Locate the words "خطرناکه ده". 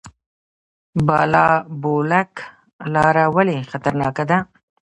3.71-4.37